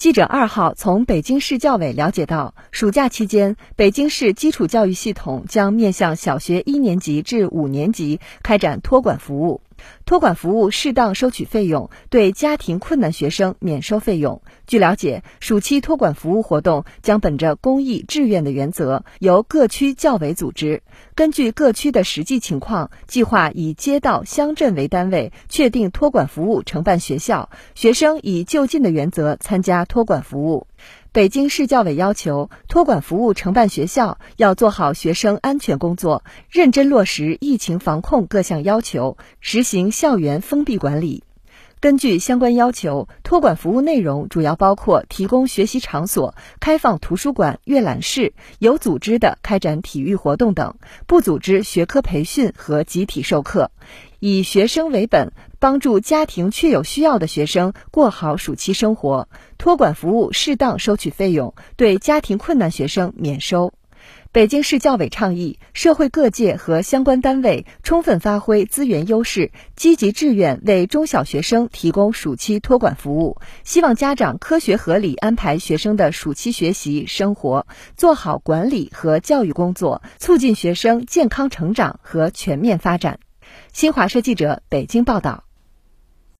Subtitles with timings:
[0.00, 9.60] 记者二号从北京市教委了解到，暑假期间，北京市基础教育系统将面向小学一年级至五年级开展托管服务。
[10.04, 14.42] 托管服务适当收取费用，对家庭困难学生免收费用。
[14.66, 20.82] 据了解，暑期托管服务活动将本着公益志愿的原则，由各区教委组织，
[21.14, 30.66] 根据各区的实际情况，计划以街道、乡镇为单位，确定托管服务承办学校，学生以就近的原则参加托管服务。
[31.12, 41.24] 北京市教委要求，托管服务承办学校要做好学生安全工作，认真落实疫情防控各项要求，实行校园封闭管理。
[41.80, 50.76] 根据相关要求，托管服务内容主要包括提供学习场所、开放图书馆、阅览室，有组织的开展体育活动等，
[51.08, 53.72] 不组织学科培训和集体授课，
[54.20, 55.32] 以学生为本。
[55.60, 59.28] 帮助家庭确有需要的学生过好暑期生活，
[59.58, 63.74] 托管服务适当收取费用，对家庭困难学生免收。
[64.32, 73.36] 北京市教委倡议社会各界和相关单位充分发挥资源优势，积极志愿为中小学生提供暑期托管服务。
[73.62, 77.66] 希望家长科学合理安排学生的暑期学习生活，
[77.98, 83.18] 做好管理和教育工作，促进学生健康成长和全面发展。
[83.74, 85.44] 新华社记者北京报道。